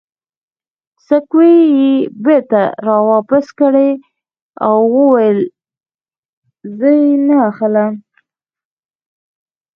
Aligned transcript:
سکوې 1.07 1.53
یې 1.77 1.91
بېرته 2.23 2.63
را 2.85 2.97
واپس 3.09 3.45
کړې 3.59 3.89
او 4.65 4.75
ویې 4.93 5.07
ویل: 5.19 5.39
زه 6.77 6.89
یې 7.01 7.11
نه 7.27 7.35
اخلم. 7.49 7.93